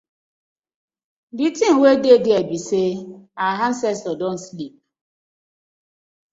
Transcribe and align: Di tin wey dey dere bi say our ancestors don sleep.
Di 1.37 1.47
tin 1.57 1.73
wey 1.81 1.97
dey 2.03 2.19
dere 2.25 2.47
bi 2.49 2.57
say 2.67 2.89
our 3.45 3.55
ancestors 3.67 4.17
don 4.21 4.37
sleep. 4.47 4.75